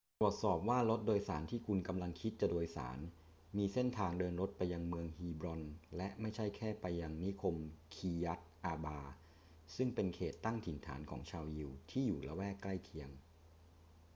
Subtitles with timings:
[0.19, 2.99] ตรวจสอบว่ารถโดยสารที่คุณกำลังคิดจะโดยสาร
[3.57, 5.61] มีเส้นทางเดินรถไปยังเมืองฮีบรอน
[5.97, 7.55] และไม่ใช่แค่ไปยังนิคม
[7.93, 8.99] คีร์ยัต อาร์บา
[9.75, 13.09] ซึ่งเป็นเขตตั้งถิ่นฐานของชาวยิวที่อยู่ละแวกใกล้เคียง